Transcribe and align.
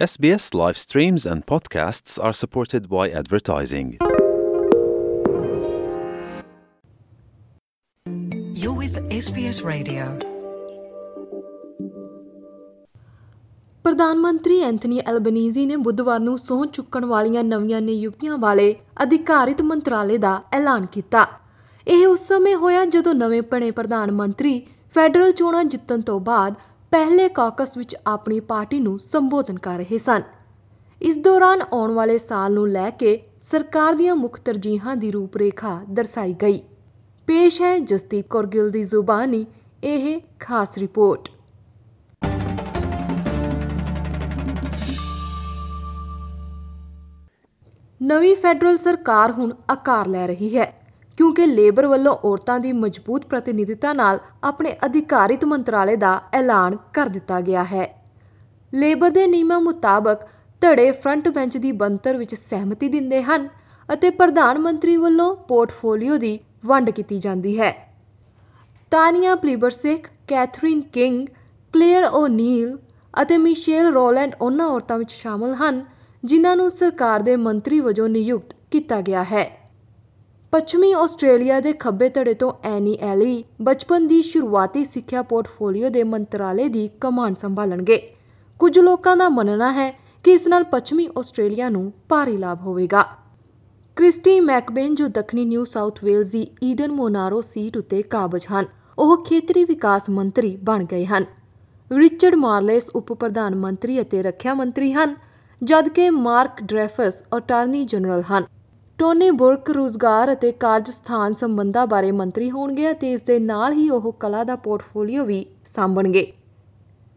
SBS 0.00 0.54
live 0.54 0.78
streams 0.78 1.26
and 1.26 1.44
podcasts 1.44 2.18
are 2.18 2.32
supported 2.32 2.88
by 2.88 3.10
advertising. 3.10 3.88
You're 8.54 8.76
with 8.76 8.96
SBS 9.14 9.58
Radio. 9.64 10.06
ਪ੍ਰਧਾਨ 13.84 14.18
ਮੰਤਰੀ 14.18 14.60
Anthony 14.60 15.00
Albanese 15.00 15.66
ਨੇ 15.66 15.76
ਬੁੱਧਵਾਰ 15.78 16.20
ਨੂੰ 16.20 16.38
ਸਹੁੰ 16.38 16.66
ਚੁੱਕਣ 16.68 17.04
ਵਾਲੀਆਂ 17.04 17.44
ਨਵੀਆਂ 17.44 17.80
ਨਿਯੁਕਤੀਆਂ 17.80 18.38
ਵਾਲੇ 18.38 18.74
ਅਧਿਕਾਰਿਤ 19.02 19.62
ਮੰਤਰਾਲੇ 19.62 20.18
ਦਾ 20.18 20.40
ਐਲਾਨ 20.54 20.86
ਕੀਤਾ 20.86 21.26
ਇਹ 21.86 22.06
ਉਸ 22.06 22.26
ਸਮੇਂ 22.28 22.56
ਹੋਇਆ 22.56 22.84
ਜਦੋਂ 22.86 23.14
ਨਵੇਂ 23.14 23.42
ਬਣੇ 23.52 23.70
ਪ੍ਰਧਾਨ 23.70 24.12
ਮੰਤਰੀ 24.12 24.60
ਫੈਡਰਲ 24.94 25.32
ਚੋਣਾਂ 25.32 25.64
ਜਿੱਤਣ 25.64 26.00
ਤੋਂ 26.00 26.20
ਬਾਅਦ 26.20 26.54
ਪਹਿਲੇ 26.90 27.28
ਕਾਕਸ 27.28 27.76
ਵਿੱਚ 27.76 27.96
ਆਪਣੀ 28.06 28.40
ਪਾਰਟੀ 28.40 28.80
ਨੂੰ 28.80 28.98
ਸੰਬੋਧਨ 28.98 29.58
ਕਰ 29.58 29.76
ਰਹੇ 29.76 29.98
ਸਨ। 29.98 30.22
ਇਸ 31.02 31.18
ਦੌਰਾਨ 31.18 31.62
ਆਉਣ 31.72 31.92
ਵਾਲੇ 31.92 32.18
ਸਾਲ 32.18 32.52
ਨੂੰ 32.52 32.68
ਲੈ 32.68 32.90
ਕੇ 32.90 33.22
ਸਰਕਾਰ 33.40 33.94
ਦੀਆਂ 33.94 34.16
ਮੁੱਖ 34.16 34.40
ਤਰਜੀਹਾਂ 34.40 34.96
ਦੀ 34.96 35.10
ਰੂਪਰੇਖਾ 35.10 35.80
ਦਰਸਾਈ 35.90 36.34
ਗਈ। 36.34 36.58
ਪੇਸ਼ 37.26 37.62
ਹੈ 37.62 37.78
ਜਸਦੀਪ 37.78 38.28
ਕੌਰ 38.30 38.46
ਗਿੱਲ 38.46 38.70
ਦੀ 38.70 38.82
ਜ਼ੁਬਾਨੀ, 38.82 39.46
ਇਹ 39.84 40.20
ਖਾਸ 40.40 40.78
ਰਿਪੋਰਟ। 40.78 41.28
ਨਵੀਂ 48.02 48.36
ਫੈਡਰਲ 48.36 48.76
ਸਰਕਾਰ 48.76 49.32
ਹੁਣ 49.32 49.54
ਆਕਾਰ 49.70 50.06
ਲੈ 50.06 50.26
ਰਹੀ 50.26 50.56
ਹੈ। 50.58 50.79
ਕਿਉਂਕਿ 51.20 51.46
ਲੇਬਰ 51.46 51.86
ਵੱਲੋਂ 51.86 52.16
ਔਰਤਾਂ 52.24 52.58
ਦੀ 52.60 52.72
ਮਜ਼ਬੂਤ 52.72 53.24
ਪ੍ਰਤੀਨਿਧਤਾ 53.26 53.92
ਨਾਲ 53.92 54.18
ਆਪਣੇ 54.44 54.76
ਅਧਿਕਾਰਿਤ 54.86 55.44
ਮੰਤਰਾਲੇ 55.44 55.96
ਦਾ 55.96 56.12
ਐਲਾਨ 56.32 56.76
ਕਰ 56.92 57.08
ਦਿੱਤਾ 57.08 57.40
ਗਿਆ 57.40 57.64
ਹੈ। 57.64 57.84
ਲੇਬਰ 58.74 59.10
ਦੇ 59.10 59.26
ਨਿਯਮਾਂ 59.26 59.60
ਮੁਤਾਬਕ 59.60 60.20
ਧੜੇ 60.62 60.90
ਫਰੰਟ 60.92 61.28
ਬੈਂਚ 61.28 61.56
ਦੀ 61.56 61.72
ਬੰਤਰ 61.72 62.16
ਵਿੱਚ 62.16 62.34
ਸਹਿਮਤੀ 62.34 62.88
ਦਿੰਦੇ 62.88 63.22
ਹਨ 63.22 63.48
ਅਤੇ 63.88 64.10
ਪ੍ਰਧਾਨ 64.10 64.58
ਮੰਤਰੀ 64.58 64.96
ਵੱਲੋਂ 64.96 65.36
ਪੋਰਟਫੋਲੀਓ 65.36 66.16
ਦੀ 66.16 66.38
ਵੰਡ 66.66 66.90
ਕੀਤੀ 66.90 67.18
ਜਾਂਦੀ 67.18 67.60
ਹੈ। 67.60 67.70
Tanya 68.90 69.34
Plibersek 69.34 70.06
Catherine 70.28 70.80
King, 70.80 71.26
Clare 71.74 72.04
O'Neil 72.04 72.76
ਅਤੇ 73.22 73.38
ਮਿਸ਼ੇਲ 73.38 73.92
ਰੋਲੈਂਡ 73.92 74.34
ਉਹਨਾਂ 74.40 74.68
ਔਰਤਾਂ 74.68 74.98
ਵਿੱਚ 74.98 75.10
ਸ਼ਾਮਲ 75.10 75.54
ਹਨ 75.54 75.84
ਜਿਨ੍ਹਾਂ 76.24 76.56
ਨੂੰ 76.56 76.70
ਸਰਕਾਰ 76.70 77.22
ਦੇ 77.22 77.36
ਮੰਤਰੀ 77.36 77.80
ਵਜੋਂ 77.80 78.08
ਨਿਯੁਕਤ 78.08 78.54
ਕੀਤਾ 78.70 79.00
ਗਿਆ 79.00 79.24
ਹੈ। 79.24 79.59
ਪੱਛਮੀ 80.52 80.92
ਆਸਟ੍ਰੇਲੀਆ 80.92 81.58
ਦੇ 81.60 81.72
ਖੱਬੇ 81.72 82.08
ਧੜੇ 82.08 82.32
ਤੋਂ 82.34 82.52
ਐਨੀ 82.64 82.96
ਐਲੀ 83.02 83.44
ਬਚਪਨ 83.62 84.06
ਦੀ 84.06 84.20
ਸ਼ੁਰੂਆਤੀ 84.22 84.84
ਸਿੱਖਿਆ 84.84 85.22
ਪੋਰਟਫੋਲੀਓ 85.22 85.88
ਦੇ 85.88 86.02
ਮੰਤਰਾਲੇ 86.04 86.68
ਦੀ 86.68 86.88
ਕਮਾਂਡ 87.00 87.36
ਸੰਭਾਲਣਗੇ। 87.36 87.98
ਕੁਝ 88.60 88.78
ਲੋਕਾਂ 88.78 89.16
ਦਾ 89.16 89.28
ਮੰਨਣਾ 89.28 89.70
ਹੈ 89.72 89.90
ਕਿ 90.24 90.32
ਇਸ 90.32 90.48
ਨਾਲ 90.48 90.64
ਪੱਛਮੀ 90.64 91.08
ਆਸਟ੍ਰੇਲੀਆ 91.18 91.68
ਨੂੰ 91.68 91.92
ਭਾਰੀ 92.08 92.36
ਲਾਭ 92.36 92.60
ਹੋਵੇਗਾ। 92.60 93.04
ਕ੍ਰਿਸਟੀ 93.96 94.38
ਮੈਕਬੇਨ 94.40 94.94
ਜੋ 94.94 95.08
ਦੱਖਣੀ 95.08 95.44
ਨਿਊ 95.44 95.64
ਸਾਊਥ 95.64 96.04
ਵੇਲਜ਼ 96.04 96.32
ਦੀ 96.32 96.46
ਈਡਨ 96.62 96.92
ਮੋਨਾਰੋ 96.92 97.40
ਸੀਟ 97.40 97.76
ਉੱਤੇ 97.76 98.02
ਕਾਬਜ 98.02 98.46
ਹਨ, 98.46 98.66
ਉਹ 98.98 99.16
ਖੇਤਰੀ 99.24 99.64
ਵਿਕਾਸ 99.64 100.10
ਮੰਤਰੀ 100.10 100.56
ਬਣ 100.56 100.84
ਗਏ 100.84 101.04
ਹਨ। 101.04 101.24
ਰਿਚਰਡ 101.90 102.34
ਮਾਰਲੇਸ 102.34 102.90
ਉਪ 102.90 103.12
ਪ੍ਰਧਾਨ 103.12 103.54
ਮੰਤਰੀ 103.54 104.00
ਅਤੇ 104.00 104.22
ਰੱਖਿਆ 104.22 104.54
ਮੰਤਰੀ 104.54 104.92
ਹਨ, 104.92 105.14
ਜਦਕਿ 105.62 106.10
ਮਾਰਕ 106.10 106.62
ਡ੍ਰੈਫਸ 106.62 107.22
ਅਟਾਰਨੀ 107.36 107.84
ਜਨਰਲ 107.84 108.22
ਹਨ। 108.22 108.44
ਟੋਨੀ 109.00 109.30
ਬੁਰਕ 109.30 109.70
ਰੋਜ਼ਗਾਰ 109.70 110.32
ਅਤੇ 110.32 110.50
ਕਾਰਜਸਥਾਨ 110.52 111.32
ਸੰਬੰਧਾਂ 111.32 111.86
ਬਾਰੇ 111.86 112.10
ਮੰਤਰੀ 112.12 112.50
ਹੋਣਗੇ 112.50 112.90
ਅਤੇ 112.90 113.12
ਇਸ 113.12 113.22
ਦੇ 113.22 113.38
ਨਾਲ 113.38 113.72
ਹੀ 113.72 113.88
ਉਹ 113.90 114.10
ਕਲਾ 114.12 114.42
ਦਾ 114.44 114.56
ਪੋਰਟਫੋਲੀਓ 114.56 115.24
ਵੀ 115.24 115.44
ਸਾਂਭਣਗੇ। 115.66 116.26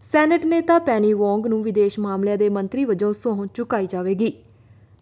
ਸੈਨੇਟ 0.03 0.45
ਨੇਤਾ 0.45 0.77
ਪੈਨੀ 0.79 1.11
ਵੋਂਗ 1.13 1.47
ਨੂੰ 1.47 1.61
ਵਿਦੇਸ਼ 1.63 1.99
ਮਾਮਲਿਆਂ 1.99 2.37
ਦੇ 2.37 2.47
ਮੰਤਰੀ 2.49 2.85
ਵਜੋਂ 2.85 3.11
ਸਹੁੰ 3.13 3.47
ਚੁਕਾਈ 3.47 3.87
ਜਾਵੇਗੀ। 3.87 4.31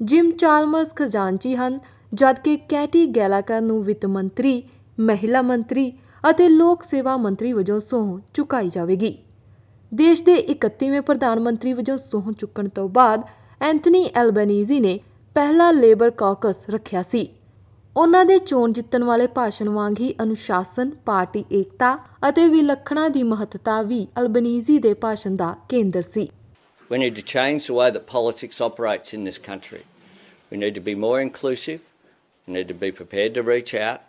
ਜਿਮ 0.02 0.32
ਚਾਲਮਰਸ 0.32 0.96
ਖਜ਼ਾਨਚੀ 0.96 1.56
ਹਨ, 1.56 1.80
ਜਦਕਿ 2.14 2.56
ਕੈਟੀ 2.70 3.06
ਗੈਲਾਕਰ 3.08 3.62
ਨੂੰ 3.62 3.84
ਵਿੱਤ 3.84 4.06
ਮੰਤਰੀ, 4.06 4.64
ਮਹਿਲਾ 5.00 5.42
ਮੰਤਰੀ 5.42 5.92
ਅਤੇ 6.30 6.50
ਲੋਕ 6.50 6.84
ਸੇਵਾ 6.84 7.16
ਮੰਤਰੀ 7.18 7.54
ਵਜੋਂ 7.54 7.80
ਸਹੁੰ 7.80 8.20
ਚੁਕਾਈ 8.34 8.70
ਜਾਵੇਗੀ। 8.70 9.18
ਦੇਸ਼ 9.94 10.24
ਦੇ 10.24 10.36
31ਵੇਂ 10.50 11.02
ਪ੍ਰਧਾਨ 11.02 11.40
ਮੰਤਰੀ 11.40 11.74
ਵਜੋਂ 11.74 11.98
ਸਹੁੰ 11.98 12.34
ਚੁੱਕਣ 12.34 12.68
ਤੋਂ 12.68 12.90
ਬਾਅਦ 12.90 13.24
ਐਂਥਨੀ 13.62 14.06
ਐਲਬਨੀਜ਼ੀ 14.16 14.80
ਨੇ 14.80 15.00
ਪਹਿਲਾ 15.36 15.70
ਲੇਬਰ 15.72 16.10
ਕਾਕਸ 16.20 16.70
ਰੱਖਿਆ 16.70 17.02
ਸੀ 17.04 17.28
ਉਹਨਾਂ 17.98 18.24
ਦੇ 18.26 18.38
ਚੋਣ 18.40 18.72
ਜਿੱਤਣ 18.74 19.04
ਵਾਲੇ 19.04 19.28
ਭਾਸ਼ਣ 19.36 19.70
ਵਾਂਗ 19.70 20.00
ਹੀ 20.00 20.14
ਅਨੁਸ਼ਾਸਨ 20.22 20.90
ਪਾਰਟੀ 21.06 21.44
ਏਕਤਾ 21.60 21.98
ਅਤੇ 22.30 22.48
ਵਿਲੱਖਣਾ 22.48 23.08
ਦੀ 23.10 23.24
ਮਹੱਤਤਾ 23.24 23.82
ਵੀ 23.82 24.08
ਅਲਬਨੀਜ਼ੀ 24.20 24.78
ਦੇ 24.86 24.94
ਭਾਸ਼ਣ 25.06 25.36
ਦਾ 25.36 25.56
ਕੇਂਦਰ 25.70 26.02
ਸੀ 26.02 26.28
We 26.92 26.98
need 27.02 27.16
to 27.18 27.24
change 27.32 27.68
the 27.68 27.76
way 27.76 27.86
that 27.96 28.06
politics 28.08 28.58
operates 28.66 29.14
in 29.18 29.28
this 29.28 29.38
country. 29.44 29.80
We 30.52 30.58
need 30.64 30.76
to 30.78 30.84
be 30.88 30.96
more 31.04 31.20
inclusive. 31.26 31.86
We 32.48 32.56
need 32.56 32.68
to 32.72 32.78
be 32.82 32.90
prepared 32.98 33.38
to 33.38 33.44
reach 33.52 33.72
out. 33.84 34.02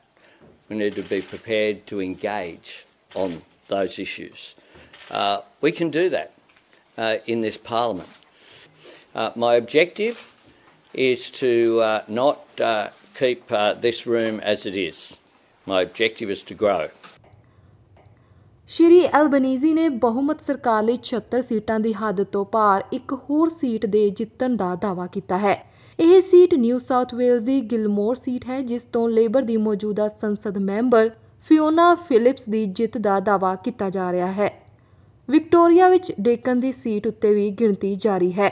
We 0.71 0.79
need 0.81 0.97
to 0.97 1.05
be 1.13 1.21
prepared 1.29 1.87
to 1.93 2.01
engage 2.07 2.73
on 3.25 3.39
those 3.69 4.01
issues. 4.07 4.49
Uh, 5.21 5.37
we 5.67 5.73
can 5.79 5.95
do 5.99 6.05
that 6.17 6.33
uh, 6.99 7.15
in 7.35 7.47
this 7.49 7.61
parliament. 7.71 8.19
Uh, 9.15 9.31
my 9.47 9.55
objective 9.63 10.27
is 10.95 11.31
to 11.33 11.81
uh, 11.81 12.03
not 12.09 12.61
uh, 12.61 12.91
keep 13.15 13.51
uh, 13.51 13.75
this 13.75 14.07
room 14.07 14.41
as 14.41 14.67
it 14.67 14.77
is. 14.77 15.19
My 15.67 15.81
objective 15.81 16.31
is 16.31 16.43
to 16.45 16.55
grow. 16.55 16.89
Shri 18.71 19.01
Albanese 19.15 19.73
ਨੇ 19.73 19.89
ਬਹੁਮਤ 20.03 20.41
ਸਰਕਾਰ 20.41 20.83
ਲਈ 20.83 20.99
76 21.07 21.41
ਸੀਟਾਂ 21.43 21.79
ਦੀ 21.81 21.93
ਹੱਦ 21.95 22.23
ਤੋਂ 22.33 22.45
ਪਾਰ 22.53 22.85
ਇੱਕ 22.93 23.13
ਹੋਰ 23.13 23.49
ਸੀਟ 23.49 23.87
ਦੇ 23.87 24.09
ਜਿੱਤਣ 24.11 24.57
ਦਾ 24.57 24.75
ਦਾਅਵਾ 24.83 25.07
ਕੀਤਾ 25.07 25.39
ਹੈ 25.39 25.55
ਇਹ 25.99 26.21
ਸੀਟ 26.21 26.55
ਨਿਊ 26.55 26.79
ਸਾਊਥ 26.79 27.15
ਵੇਲਜ਼ 27.15 27.45
ਦੀ 27.45 27.61
ਗਿਲਮੋਰ 27.71 28.17
ਸੀਟ 28.17 28.47
ਹੈ 28.49 28.61
ਜਿਸ 28.63 28.85
ਤੋਂ 28.85 29.09
ਲੇਬਰ 29.09 29.43
ਦੀ 29.43 29.57
ਮੌਜੂਦਾ 29.57 30.09
ਸੰਸਦ 30.09 30.59
ਮੈਂਬਰ 30.61 31.11
ਫਿਓਨਾ 31.47 31.95
ਫਿਲਿਪਸ 32.09 32.49
ਦੀ 32.49 32.65
ਜਿੱਤ 32.67 32.99
ਦਾ 32.99 33.19
ਦਾਅਵਾ 33.21 33.55
ਕੀਤਾ 33.65 33.91
ਜਾ 33.91 34.11
ਰਿਹਾ 34.13 34.31
ਹੈ 34.33 34.51
ਵਿਕਟੋਰੀਆ 35.29 35.89
ਵਿੱਚ 35.89 36.13
ਡੇਕਨ 36.21 36.61
ਦੀ 36.61 36.73
ਸੀਟ 36.73 37.07
ਉੱਤੇ 37.07 37.35
ਵੀ 37.35 37.51
ਗਿਣਤੀ 37.51 37.95
ਜਾਰੀ 37.95 38.33
ਹੈ 38.33 38.51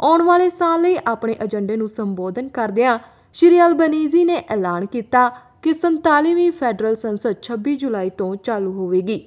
ਆਉਣ 0.00 0.22
ਵਾਲੇ 0.22 0.48
ਸਾਲ 0.48 0.82
ਲਈ 0.82 0.96
ਆਪਣੇ 1.06 1.34
ਏਜੰਡੇ 1.44 1.76
ਨੂੰ 1.76 1.88
ਸੰਬੋਧਨ 1.88 2.48
ਕਰਦਿਆਂ 2.48 2.98
ਸ਼੍ਰੀ 3.32 3.60
ਅਲਬਨੀਜ਼ੀ 3.60 4.24
ਨੇ 4.24 4.36
ਐਲਾਨ 4.50 4.86
ਕੀਤਾ 4.86 5.28
ਕਿ 5.62 5.72
47ਵੀਂ 5.72 6.50
ਫੈਡਰਲ 6.52 6.94
ਸੰਸਦ 6.94 7.42
26 7.42 7.74
ਜੁਲਾਈ 7.76 8.10
ਤੋਂ 8.10 8.34
ਚਾਲੂ 8.36 8.72
ਹੋਵੇਗੀ। 8.72 9.18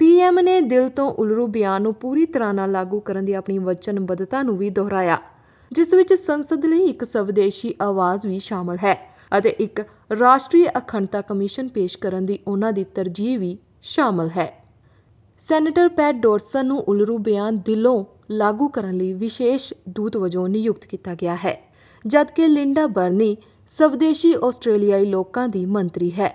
ਪੀਐਮ 0.00 0.40
ਨੇ 0.40 0.60
ਦਿਲ 0.60 0.88
ਤੋਂ 0.88 1.10
ਉਲਰੂ 1.14 1.46
ਬਿਆਨ 1.46 1.82
ਨੂੰ 1.82 1.94
ਪੂਰੀ 1.94 2.24
ਤਰ੍ਹਾਂ 2.26 2.52
ਨਾਲ 2.54 2.72
ਲਾਗੂ 2.72 3.00
ਕਰਨ 3.00 3.24
ਦੀ 3.24 3.32
ਆਪਣੀ 3.32 3.58
ਵਚਨਬੱਧਤਾ 3.58 4.42
ਨੂੰ 4.42 4.56
ਵੀ 4.58 4.70
ਦੁਹਰਾਇਆ, 4.70 5.18
ਜਿਸ 5.70 5.94
ਵਿੱਚ 5.94 6.14
ਸੰਸਦ 6.14 6.66
ਲਈ 6.66 6.84
ਇੱਕ 6.84 7.04
ਸਵਦੇਸ਼ੀ 7.04 7.74
ਆਵਾਜ਼ 7.82 8.26
ਵੀ 8.26 8.38
ਸ਼ਾਮਲ 8.38 8.78
ਹੈ 8.84 8.96
ਅਤੇ 9.38 9.50
ਇੱਕ 9.58 9.80
ਰਾਸ਼ਟਰੀ 10.20 10.66
ਅਖੰਡਤਾ 10.78 11.20
ਕਮਿਸ਼ਨ 11.20 11.68
ਪੇਸ਼ 11.68 11.98
ਕਰਨ 11.98 12.26
ਦੀ 12.26 12.38
ਉਹਨਾਂ 12.46 12.72
ਦੀ 12.72 12.84
ਤਰਜੀਹ 12.84 13.38
ਵੀ 13.38 13.56
ਸ਼ਾਮਲ 13.82 14.30
ਹੈ। 14.36 14.48
ਸੈਨੇਟਰ 15.40 15.88
ਪੈਟ 15.88 16.14
ਡੋਰਸਨ 16.14 16.66
ਨੂੰ 16.66 16.78
ਉਲਰੂ 16.78 17.18
ਬਿਆਨ 17.18 17.58
ਦਿਲੋਂ 17.66 18.04
ਲਾਗੂ 18.30 18.68
ਕਰਨ 18.68 18.96
ਲਈ 18.96 19.12
ਵਿਸ਼ੇਸ਼ 19.12 19.72
ਦੂਤ 19.88 20.16
ਵਜੋਂ 20.16 20.48
ਨਿਯੁਕਤ 20.48 20.86
ਕੀਤਾ 20.86 21.14
ਗਿਆ 21.14 21.34
ਹੈ 21.34 21.56
ਜਦਕਿ 22.06 22.46
ਲਿੰਡਾ 22.48 22.86
ਬਰਨੀ 22.86 23.36
ਸਵਦੇਸ਼ੀ 23.68 24.34
ਆਸਟ੍ਰੇਲੀਆਈ 24.44 25.06
ਲੋਕਾਂ 25.06 25.48
ਦੀ 25.48 25.66
ਮੰਤਰੀ 25.66 26.10
ਹੈ। 26.10 26.30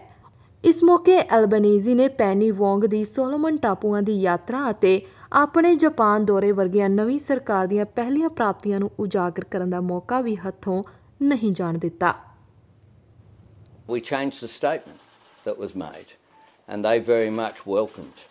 ਇਸ 0.64 0.84
ਮੌਕੇ 0.84 1.18
ਐਲਬਨੀਜ਼ੀ 1.18 1.94
ਨੇ 1.94 2.08
ਪੈਨੀ 2.08 2.52
ਵੋਂਗ 2.52 2.86
ਦੀ 2.86 3.04
ਸੋਲੋਮਨ 3.04 3.58
ਟਾਪੂਆਂ 3.58 4.02
ਦੀ 4.02 4.20
ਯਾਤਰਾ 4.20 4.70
ਅਤੇ 4.70 5.02
ਆਪਣੇ 5.34 5.76
ਜਾਪਾਨ 5.76 6.26
ਦੌਰੇ 6.26 6.52
ਵਰਗੀਆਂ 6.52 6.90
ਨਵੀਂ 6.90 7.20
ਸਰਕਾਰ 7.20 7.68
ਦੀਆਂ 7.68 7.86
ਪਹਿਲੀਆਂ 7.86 8.30
ਪ੍ਰਾਪਤੀਆਂ 8.30 8.80
ਨੂੰ 8.80 8.92
ਉਜਾਗਰ 9.00 9.44
ਕਰਨ 9.44 9.70
ਦਾ 9.70 9.82
ਮੌਕਾ 9.82 10.22
ਵੀ 10.22 10.36
ਹੱਥੋਂ 10.36 10.84
ਨਹੀਂ 11.22 11.52
ਜਾਣ 11.52 11.78
ਦਿੱਤਾ। 11.78 12.14
We 13.90 14.00
changed 14.02 14.40
the 14.44 14.52
statement 14.54 15.00
that 15.46 15.60
was 15.64 15.76
made, 15.76 16.10
and 16.70 16.86
they 16.86 16.98
very 17.00 17.30
much 17.36 17.60
welcomed 17.68 18.24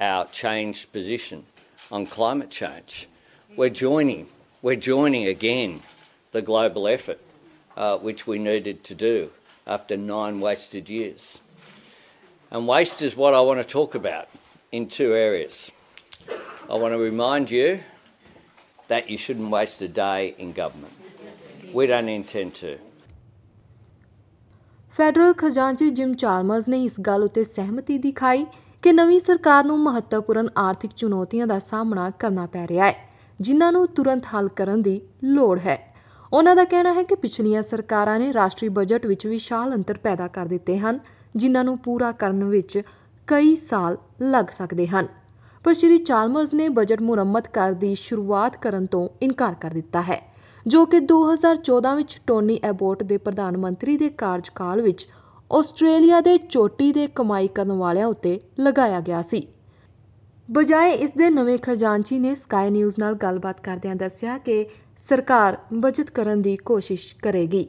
our 0.00 0.22
changed 0.42 0.84
position 0.96 1.42
on 1.91 2.05
climate 2.05 2.49
change. 2.49 3.07
We're 3.55 3.69
joining, 3.69 4.27
we're 4.61 4.75
joining 4.75 5.27
again 5.27 5.81
the 6.31 6.41
global 6.41 6.87
effort 6.87 7.19
uh, 7.77 7.97
which 7.97 8.27
we 8.27 8.39
needed 8.39 8.83
to 8.85 8.95
do 8.95 9.29
after 9.65 9.95
nine 9.95 10.39
wasted 10.39 10.89
years. 10.89 11.39
And 12.51 12.67
waste 12.67 13.01
is 13.01 13.15
what 13.15 13.33
I 13.33 13.41
want 13.41 13.59
to 13.61 13.67
talk 13.67 13.95
about 13.95 14.27
in 14.71 14.87
two 14.87 15.13
areas. 15.13 15.71
I 16.69 16.75
want 16.75 16.93
to 16.93 16.97
remind 16.97 17.51
you 17.51 17.79
that 18.87 19.09
you 19.09 19.17
shouldn't 19.17 19.49
waste 19.49 19.81
a 19.81 19.87
day 19.87 20.35
in 20.37 20.53
government. 20.53 20.93
We 21.73 21.87
don't 21.87 22.09
intend 22.09 22.55
to. 22.55 22.77
Federal 24.97 25.33
Khazanchi 25.37 25.89
gym 25.97 26.13
ਚਾਰਮਰਸ 26.21 26.67
ਨੇ 26.69 26.83
ਇਸ 26.83 26.99
ਗੱਲ 27.07 27.23
ਉੱਤੇ 27.23 27.43
ਸਹਿਮਤੀ 27.43 27.97
ਦਿਖਾਈ 28.05 28.45
ਕਿ 28.82 28.92
ਨਵੀਂ 28.92 29.20
ਸਰਕਾਰ 29.20 29.64
ਨੂੰ 29.64 29.78
ਮਹੱਤਵਪੂਰਨ 29.80 30.48
ਆਰਥਿਕ 30.58 30.90
ਚੁਣੌਤੀਆਂ 30.96 31.46
ਦਾ 31.46 31.58
ਸਾਹਮਣਾ 31.58 32.10
ਕਰਨਾ 32.10 32.46
ਪੈ 32.46 32.66
ਰਿਹਾ 32.68 32.86
ਹੈ, 32.86 32.94
ਜਿਨ੍ਹਾਂ 33.40 33.72
ਨੂੰ 33.72 33.86
ਤੁਰੰਤ 33.86 34.26
ਹੱਲ 34.26 34.48
ਕਰਨ 34.48 34.82
ਦੀ 34.82 35.00
ਲੋੜ 35.24 35.58
ਹੈ। 35.58 35.78
ਉਹਨਾਂ 36.32 36.56
ਦਾ 36.56 36.64
ਕਹਿਣਾ 36.64 36.92
ਹੈ 36.92 37.02
ਕਿ 37.02 37.14
ਪਿਛਲੀਆਂ 37.14 37.62
ਸਰਕਾਰਾਂ 37.62 38.18
ਨੇ 38.18 38.32
ਰਾਸ਼ਟਰੀ 38.32 38.68
ਬਜਟ 38.68 39.06
ਵਿੱਚ 39.06 39.26
ਵਿਸ਼ਾਲ 39.26 39.74
ਅੰਤਰ 39.74 39.98
ਪੈਦਾ 39.98 40.26
ਕਰ 40.28 40.46
ਦਿੱਤੇ 40.46 40.78
ਹਨ, 40.78 40.98
ਜਿਨ੍ਹਾਂ 41.36 41.64
ਨੂੰ 41.64 41.78
ਪੂਰਾ 41.78 42.12
ਕਰਨ 42.12 42.44
ਵਿੱਚ 42.44 42.80
ਕਈ 43.26 43.56
ਸਾਲ 43.56 43.98
ਲੱਗ 44.22 44.46
ਸਕਦੇ 44.52 44.86
ਹਨ। 44.86 45.06
ਪਰ 45.64 45.74
ਸ਼੍ਰੀ 45.74 45.98
ਚਾਲਮਰਜ਼ 45.98 46.54
ਨੇ 46.54 46.68
ਬਜਟ 46.68 47.02
ਮੁਰੰਮਤ 47.02 47.48
ਕਰ 47.48 47.72
ਦੀ 47.72 47.94
ਸ਼ੁਰੂਆਤ 47.94 48.56
ਕਰਨ 48.56 48.86
ਤੋਂ 48.86 49.08
ਇਨਕਾਰ 49.22 49.54
ਕਰ 49.54 49.70
ਦਿੱਤਾ 49.70 50.02
ਹੈ, 50.02 50.20
ਜੋ 50.66 50.86
ਕਿ 50.86 51.00
2014 51.00 51.94
ਵਿੱਚ 51.94 52.20
ਟੋਨੀ 52.26 52.60
ਐਬੋਟ 52.64 53.02
ਦੇ 53.02 53.18
ਪ੍ਰਧਾਨ 53.18 53.56
ਮੰਤਰੀ 53.56 53.96
ਦੇ 53.96 54.08
ਕਾਰਜਕਾਲ 54.08 54.80
ਵਿੱਚ 54.80 55.08
ਆਸਟ੍ਰੇਲੀਆ 55.54 56.20
ਦੇ 56.20 56.36
ਚੋਟੀ 56.38 56.92
ਦੇ 56.92 57.06
ਕਮਾਈ 57.16 57.48
ਕਰਨ 57.48 57.72
ਵਾਲਿਆਂ 57.78 58.06
ਉੱਤੇ 58.06 58.38
ਲਗਾਇਆ 58.60 59.00
ਗਿਆ 59.00 59.20
ਸੀ 59.22 59.46
ਬਜਾਏ 60.48 60.92
ਇਸ 60.94 61.12
ਦੇ 61.12 61.28
ਨਵੇਂ 61.30 61.58
ਖਜ਼ਾਨਚੀ 61.58 62.18
ਨੇ 62.18 62.34
ਸਕਾਈ 62.34 62.70
ਨਿਊਜ਼ 62.70 62.98
ਨਾਲ 63.00 63.14
ਗੱਲਬਾਤ 63.14 63.60
ਕਰਦਿਆਂ 63.60 63.94
ਦੱਸਿਆ 63.96 64.38
ਕਿ 64.38 64.64
ਸਰਕਾਰ 64.98 65.58
ਬਚਤ 65.74 66.10
ਕਰਨ 66.10 66.42
ਦੀ 66.42 66.56
ਕੋਸ਼ਿਸ਼ 66.64 67.14
ਕਰੇਗੀ 67.22 67.66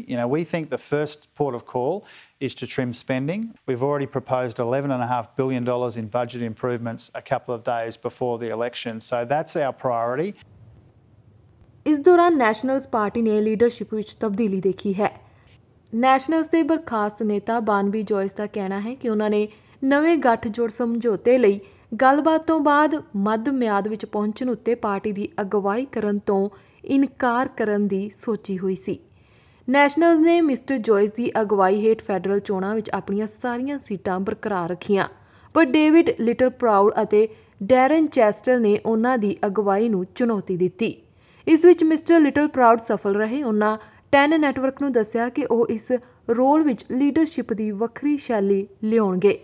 You 0.00 0.16
know, 0.16 0.26
we 0.28 0.40
think 0.44 0.68
the 0.68 0.78
first 0.80 1.24
port 1.34 1.54
of 1.54 1.62
call 1.66 1.96
is 2.40 2.54
to 2.54 2.66
trim 2.66 2.90
spending. 2.94 3.46
We've 3.68 3.82
already 3.82 4.06
proposed 4.08 4.60
$11.5 4.60 5.30
billion 5.36 5.64
in 5.98 6.06
budget 6.08 6.42
improvements 6.42 7.08
a 7.14 7.22
couple 7.22 7.54
of 7.54 7.64
days 7.64 7.98
before 7.98 8.34
the 8.38 8.50
election. 8.50 9.00
So 9.02 9.24
that's 9.26 9.56
our 9.58 9.72
priority. 9.74 10.32
ਇਸ 11.86 11.98
ਦੌਰਾਨ 12.00 12.36
nationals 12.38 12.88
party 12.88 13.22
ਨੇ 13.22 13.40
leadership 13.40 13.94
ਵਿੱਚ 13.94 14.14
ਤਬਦੀਲੀ 14.16 14.60
ਦੇਖੀ 14.60 14.94
ਹੈ 14.94 15.10
nationals 15.92 16.48
ਦੇ 16.48 16.62
ਬਰਖਾਸਤ 16.62 17.22
ਨੇਤਾ 17.22 17.58
ਬਾਨਬੀ 17.60 18.02
ਜੋਇਸ 18.02 18.34
ਦਾ 18.34 18.46
ਕਹਿਣਾ 18.46 18.80
ਹੈ 18.80 18.94
ਕਿ 18.94 19.08
ਉਹਨਾਂ 19.08 19.28
ਨੇ 19.30 19.46
ਨਵੇਂ 19.84 20.16
ਗੱਠਜੋੜ 20.16 20.68
ਸਮਝੌਤੇ 20.70 21.36
ਲਈ 21.38 21.60
ਗੱਲਬਾਤ 22.02 22.46
ਤੋਂ 22.46 22.58
ਬਾਅਦ 22.60 22.94
ਮੱਧ 23.16 23.48
ਮਿਆਦ 23.48 23.88
ਵਿੱਚ 23.88 24.04
ਪਹੁੰਚਣ 24.04 24.48
ਉੱਤੇ 24.48 24.74
ਪਾਰਟੀ 24.74 25.12
ਦੀ 25.12 25.28
ਅਗਵਾਈ 25.40 25.84
ਕਰਨ 25.84 26.18
ਤੋਂ 26.18 26.48
ਇਨਕਾਰ 26.84 27.48
ਕਰਨ 27.48 27.88
ਦੀ 27.88 28.08
ਸੋਚੀ 28.10 28.58
ਹੋਈ 28.58 28.74
ਸੀ। 28.74 28.98
ਨੈਸ਼ਨਲਸ 29.68 30.18
ਨੇ 30.18 30.40
ਮਿਸਟਰ 30.40 30.76
ਜੋਇਸ 30.78 31.12
ਦੀ 31.12 31.30
ਅਗਵਾਈ 31.40 31.80
ਹੇਠ 31.86 32.02
ਫੈਡਰਲ 32.02 32.40
ਚੋਣਾਂ 32.40 32.74
ਵਿੱਚ 32.74 32.90
ਆਪਣੀਆਂ 32.90 33.26
ਸਾਰੀਆਂ 33.26 33.78
ਸੀਟਾਂ 33.78 34.20
ਬਰਕਰਾਰ 34.20 34.70
ਰੱਖੀਆਂ, 34.70 35.08
ਪਰ 35.54 35.64
ਡੇਵਿਡ 35.64 36.10
ਲਿਟਲ 36.20 36.50
ਪ੍ਰਾਊਡ 36.50 36.92
ਅਤੇ 37.02 37.28
ਡੈਰਨ 37.62 38.06
ਚੈਸਟਰ 38.06 38.58
ਨੇ 38.58 38.78
ਉਹਨਾਂ 38.86 39.18
ਦੀ 39.18 39.36
ਅਗਵਾਈ 39.46 39.88
ਨੂੰ 39.88 40.04
ਚੁਣੌਤੀ 40.14 40.56
ਦਿੱਤੀ। 40.56 40.96
ਇਸ 41.46 41.64
ਵਿੱਚ 41.64 41.84
ਮਿਸਟਰ 41.84 42.20
ਲਿਟਲ 42.20 42.48
ਪ੍ਰਾਊਡ 42.48 42.78
ਸਫਲ 42.78 43.14
ਰਹੇ, 43.14 43.42
ਉਹਨਾਂ 43.42 43.76
10 44.12 44.38
ਨੈਟਵਰਕ 44.38 44.82
ਨੂੰ 44.82 44.92
ਦੱਸਿਆ 44.92 45.28
ਕਿ 45.28 45.44
ਉਹ 45.44 45.66
ਇਸ 45.70 45.92
ਰੋਲ 46.30 46.62
ਵਿੱਚ 46.62 46.84
ਲੀਡਰਸ਼ਿਪ 46.92 47.52
ਦੀ 47.52 47.70
ਵੱਖਰੀ 47.70 48.16
ਸ਼ੈਲੀ 48.16 48.66
ਲਿਆਉਣਗੇ। 48.84 49.38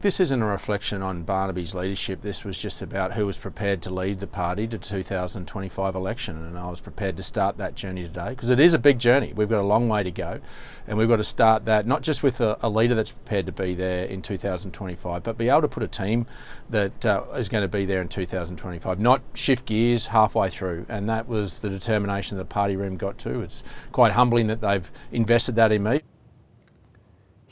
This 0.00 0.20
isn't 0.20 0.42
a 0.42 0.46
reflection 0.46 1.00
on 1.00 1.22
Barnaby's 1.22 1.74
leadership. 1.74 2.20
This 2.20 2.44
was 2.44 2.58
just 2.58 2.82
about 2.82 3.14
who 3.14 3.24
was 3.24 3.38
prepared 3.38 3.80
to 3.82 3.90
lead 3.90 4.20
the 4.20 4.26
party 4.26 4.66
to 4.66 4.76
2025 4.76 5.94
election, 5.94 6.36
and 6.36 6.58
I 6.58 6.68
was 6.68 6.82
prepared 6.82 7.16
to 7.16 7.22
start 7.22 7.56
that 7.56 7.74
journey 7.74 8.02
today 8.02 8.28
because 8.28 8.50
it 8.50 8.60
is 8.60 8.74
a 8.74 8.78
big 8.78 8.98
journey. 8.98 9.32
We've 9.34 9.48
got 9.48 9.62
a 9.62 9.66
long 9.66 9.88
way 9.88 10.02
to 10.02 10.10
go, 10.10 10.38
and 10.86 10.98
we've 10.98 11.08
got 11.08 11.16
to 11.16 11.24
start 11.24 11.64
that 11.64 11.86
not 11.86 12.02
just 12.02 12.22
with 12.22 12.42
a, 12.42 12.58
a 12.60 12.68
leader 12.68 12.94
that's 12.94 13.12
prepared 13.12 13.46
to 13.46 13.52
be 13.52 13.72
there 13.72 14.04
in 14.04 14.20
2025, 14.20 15.22
but 15.22 15.38
be 15.38 15.48
able 15.48 15.62
to 15.62 15.68
put 15.68 15.82
a 15.82 15.88
team 15.88 16.26
that 16.68 17.06
uh, 17.06 17.24
is 17.34 17.48
going 17.48 17.62
to 17.62 17.68
be 17.68 17.86
there 17.86 18.02
in 18.02 18.08
2025, 18.08 19.00
not 19.00 19.22
shift 19.32 19.64
gears 19.64 20.08
halfway 20.08 20.50
through. 20.50 20.84
And 20.90 21.08
that 21.08 21.26
was 21.26 21.60
the 21.60 21.70
determination 21.70 22.36
the 22.36 22.44
party 22.44 22.76
room 22.76 22.98
got 22.98 23.16
to. 23.20 23.40
It's 23.40 23.64
quite 23.92 24.12
humbling 24.12 24.48
that 24.48 24.60
they've 24.60 24.92
invested 25.10 25.54
that 25.56 25.72
in 25.72 25.82
me. 25.82 26.02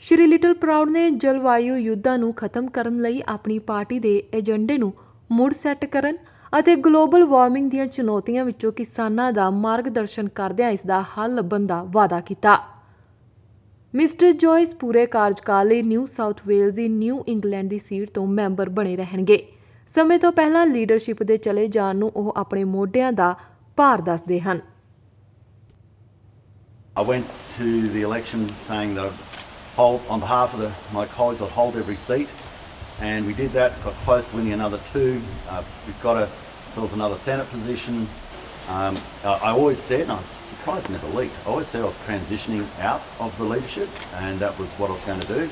Shri 0.01 0.25
Littleproud 0.53 0.89
ਨੇ 0.89 1.09
ਜਲਵਾਯੂ 1.11 1.75
ਯੁੱਧਾਂ 1.75 2.17
ਨੂੰ 2.17 2.33
ਖਤਮ 2.33 2.67
ਕਰਨ 2.67 3.01
ਲਈ 3.01 3.21
ਆਪਣੀ 3.27 3.59
party 3.59 3.99
ਦੇ 3.99 4.11
ਏਜੰਡੇ 4.35 4.77
ਨੂੰ 4.77 4.91
ਮੁੜ 5.31 5.51
ਸੈੱਟ 5.53 5.85
ਕਰਨ 5.85 6.17
ਅਤੇ 6.59 6.75
ਗਲੋਬਲ 6.75 7.23
ਵਾਰਮਿੰਗ 7.23 7.69
ਦੀਆਂ 7.71 7.85
ਚੁਣੌਤੀਆਂ 7.87 8.43
ਵਿੱਚੋਂ 8.45 8.71
ਕਿਸਾਨਾਂ 8.71 9.31
ਦਾ 9.33 9.49
ਮਾਰਗਦਰਸ਼ਨ 9.49 10.29
ਕਰਦਿਆਂ 10.29 10.69
ਇਸ 10.69 10.85
ਦਾ 10.85 11.01
ਹੱਲ 11.01 11.35
ਲੱਭਣ 11.35 11.65
ਦਾ 11.65 11.81
ਵਾਅਦਾ 11.83 12.19
ਕੀਤਾ। 12.19 12.57
ਮਿਸਟਰ 13.93 14.31
ਜੋਇਸ 14.31 14.73
ਪੂਰੇ 14.75 15.05
ਕਾਰਜਕਾਲ 15.05 15.67
ਲਈ 15.67 15.81
ਨਿਊ 15.81 16.05
ਸਾਊਥ 16.05 16.41
ਵੇਲਜ਼ 16.47 16.75
ਦੀ 16.75 16.87
ਨਿਊ 16.89 17.23
ਇੰਗਲੈਂਡ 17.27 17.69
ਦੀ 17.69 17.79
ਸੀਟ 17.79 18.09
ਤੋਂ 18.09 18.27
ਮੈਂਬਰ 18.27 18.69
ਬਣੇ 18.69 18.95
ਰਹਿਣਗੇ। 18.95 19.45
ਸਮੇਂ 19.87 20.19
ਤੋਂ 20.19 20.31
ਪਹਿਲਾਂ 20.31 20.65
ਲੀਡਰਸ਼ਿਪ 20.67 21.23
ਦੇ 21.23 21.37
ਚਲੇ 21.37 21.67
ਜਾਣ 21.67 21.95
ਨੂੰ 21.95 22.11
ਉਹ 22.15 22.33
ਆਪਣੇ 22.37 22.63
ਮੋਢਿਆਂ 22.63 23.11
ਦਾ 23.13 23.35
ਭਾਰ 23.75 24.01
ਦੱਸਦੇ 24.01 24.39
ਹਨ। 24.39 24.59
I 26.97 27.03
went 27.07 27.31
to 27.53 27.65
the 27.93 28.03
election 28.09 28.43
saying 28.67 28.93
that 28.97 29.07
I'd 29.07 29.34
hold, 29.75 30.01
on 30.07 30.19
behalf 30.19 30.53
of 30.53 30.59
the, 30.59 30.71
my 30.93 31.05
colleagues, 31.05 31.41
I'd 31.41 31.49
hold 31.49 31.75
every 31.75 31.95
seat, 31.95 32.29
and 32.99 33.25
we 33.25 33.33
did 33.33 33.51
that. 33.53 33.81
Got 33.83 33.93
close 33.95 34.29
to 34.29 34.35
winning 34.35 34.53
another 34.53 34.79
two. 34.91 35.21
Uh, 35.49 35.63
we've 35.85 36.01
got 36.01 36.17
a, 36.17 36.29
ourselves 36.67 36.93
another 36.93 37.17
Senate 37.17 37.49
position. 37.49 38.07
Um, 38.67 38.97
I 39.23 39.33
I 39.33 39.51
always 39.51 39.79
said, 39.79 40.01
and 40.01 40.13
I'm 40.13 40.23
surprised 40.47 40.89
it 40.89 40.93
never 40.93 41.07
leaked. 41.09 41.35
I 41.45 41.49
always 41.49 41.67
said 41.67 41.81
I 41.81 41.85
was 41.85 41.97
transitioning 41.97 42.65
out 42.79 43.01
of 43.19 43.37
the 43.37 43.43
leadership, 43.43 43.89
and 44.15 44.39
that 44.39 44.57
was 44.57 44.71
what 44.73 44.89
I 44.89 44.93
was 44.93 45.03
going 45.03 45.19
to 45.19 45.27
do. 45.27 45.49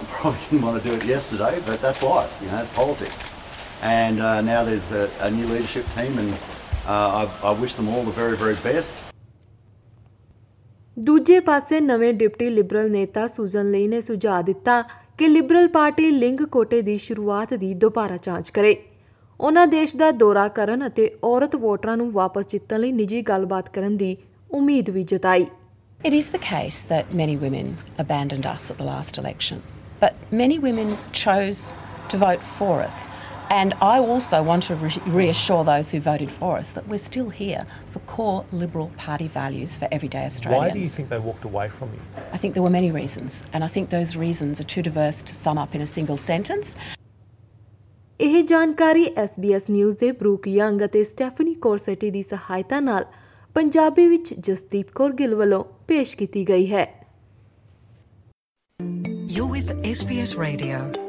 I 0.00 0.04
probably 0.08 0.40
didn't 0.50 0.62
want 0.62 0.82
to 0.82 0.88
do 0.88 0.94
it 0.94 1.04
yesterday, 1.04 1.60
but 1.66 1.80
that's 1.80 2.02
life. 2.02 2.34
You 2.40 2.48
know, 2.48 2.58
it's 2.58 2.70
politics. 2.70 3.32
And 3.82 4.20
uh, 4.20 4.40
now 4.40 4.64
there's 4.64 4.90
a, 4.92 5.10
a 5.20 5.30
new 5.30 5.46
leadership 5.46 5.86
team, 5.94 6.18
and 6.18 6.32
uh, 6.86 7.28
I, 7.42 7.48
I 7.48 7.50
wish 7.52 7.74
them 7.74 7.88
all 7.88 8.04
the 8.04 8.12
very, 8.12 8.36
very 8.36 8.56
best. 8.56 9.07
ਦੂਜੇ 10.98 11.38
ਪਾਸੇ 11.40 11.78
ਨਵੇਂ 11.80 12.12
deputy 12.14 12.48
Liberal 12.50 12.90
ਨੇਤਾ 12.90 13.26
Susan 13.26 13.70
ਲਈ 13.70 13.86
ਨੇ 13.88 14.00
ਸੁਝਾਅ 14.00 14.42
ਦਿੱਤਾ 14.42 14.80
ਕਿ 15.18 15.28
Liberal 15.28 15.68
party 15.68 16.10
ਲਿੰਗ 16.10 16.40
ਕੋਟੇ 16.52 16.80
ਦੀ 16.82 16.96
ਸ਼ੁਰੂਆਤ 16.98 17.54
ਦੀ 17.54 17.72
ਦੁਬਾਰਾ 17.74 18.16
ਜਾਂਚ 18.22 18.50
ਕਰੇ 18.50 18.74
ਉਹਨਾਂ 19.40 19.66
ਦੇਸ਼ 19.66 19.96
ਦਾ 19.96 20.10
ਦੌਰਾ 20.10 20.46
ਕਰਨ 20.48 20.86
ਅਤੇ 20.86 21.10
ਔਰਤ 21.24 21.54
ਵੋਟਰਾਂ 21.56 21.96
ਨੂੰ 21.96 22.10
ਵਾਪਸ 22.12 22.46
ਜਿੱਤਣ 22.50 22.80
ਲਈ 22.80 22.92
ਨਿੱਜੀ 22.92 23.22
ਗੱਲਬਾਤ 23.22 23.68
ਕਰਨ 23.68 23.96
ਦੀ 23.96 24.16
ਉਮੀਦ 24.50 24.90
ਵੀ 24.90 25.02
ਜਤਾਈ 25.02 25.46
It 26.00 26.14
is 26.14 26.26
the 26.30 26.40
case 26.40 26.76
that 26.86 27.14
many 27.14 27.32
women 27.36 27.70
abandoned 27.98 28.44
us 28.46 28.66
at 28.72 28.76
the 28.78 28.84
last 28.84 29.18
election, 29.18 29.62
but 30.02 30.20
many 30.32 30.58
women 30.60 30.92
chose 31.12 31.62
to 32.10 32.20
vote 32.20 32.44
for 32.58 32.74
us. 32.82 32.98
And 33.50 33.74
I 33.80 33.98
also 33.98 34.42
want 34.42 34.62
to 34.64 34.74
re- 34.76 35.02
reassure 35.06 35.64
those 35.64 35.90
who 35.90 36.00
voted 36.00 36.30
for 36.30 36.58
us 36.58 36.72
that 36.72 36.86
we're 36.86 36.98
still 36.98 37.30
here 37.30 37.64
for 37.90 38.00
core 38.00 38.44
Liberal 38.52 38.90
Party 38.98 39.28
values 39.28 39.78
for 39.78 39.88
everyday 39.90 40.24
Australians. 40.24 40.62
Why 40.62 40.70
do 40.70 40.80
you 40.80 40.86
think 40.86 41.08
they 41.08 41.18
walked 41.18 41.44
away 41.44 41.68
from 41.70 41.88
you? 41.94 42.00
I 42.32 42.36
think 42.36 42.54
there 42.54 42.62
were 42.62 42.70
many 42.70 42.90
reasons, 42.90 43.42
and 43.52 43.64
I 43.64 43.68
think 43.68 43.88
those 43.88 44.16
reasons 44.16 44.60
are 44.60 44.64
too 44.64 44.82
diverse 44.82 45.22
to 45.22 45.32
sum 45.34 45.56
up 45.56 45.74
in 45.74 45.80
a 45.80 45.86
single 45.86 46.18
sentence. 46.18 46.76
ਇਹ 48.20 48.42
ਜਾਣਕਾਰੀ 48.44 49.04
SBS 49.24 49.66
news 49.70 49.98
ਦੇ 49.98 50.10
ਬਰੂਕ 50.12 50.46
young 50.48 50.84
ਅਤੇ 50.84 51.02
Stephanie 51.04 51.54
ਕੋਰਸੈਟੀ 51.54 52.10
ਦੀ 52.10 52.22
ਸਹਾਇਤਾ 52.22 52.80
ਨਾਲ 52.80 53.04
ਪੰਜਾਬੀ 53.54 54.06
ਵਿੱਚ 54.08 54.34
ਜਸਦੀਪ 54.48 54.90
ਕੌਰ 54.94 55.12
ਗਿੱਲ 55.12 55.34
ਵੱਲੋਂ 55.34 55.64
ਪੇਸ਼ 55.88 56.16
ਕੀਤੀ 56.16 56.48
ਗਈ 56.48 56.70
ਹੈ 56.72 56.86
You're 59.36 59.50
with 59.54 59.70
SBS 59.88 60.30
Radio. 60.38 61.07